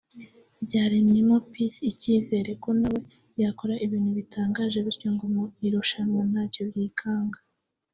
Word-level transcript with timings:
byaremyemo 0.65 1.35
Peace 1.51 1.79
icyizere 1.91 2.51
ko 2.63 2.69
na 2.79 2.89
we 2.95 3.01
yakora 3.43 3.73
ibintu 3.85 4.11
bitangaje 4.19 4.77
bityo 4.85 5.09
ngo 5.15 5.25
mu 5.33 5.43
irushanwa 5.65 6.21
ntacyo 6.31 6.63
yikanga 6.79 7.39